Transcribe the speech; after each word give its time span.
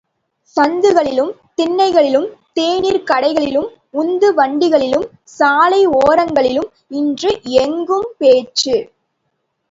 சந்துகளிலும், 0.55 1.29
திண்ணைகளிலும் 1.57 2.25
தேநீர் 2.53 3.03
கடைகளிலும் 3.03 3.67
உந்து 3.93 4.29
வண்டிகளிலும் 4.33 5.05
சாலை 5.35 5.81
ஓரங்களிலும் 5.99 6.67
இன்று 6.91 7.31
எங்கும் 7.59 8.09
பேச்சு! 8.17 8.75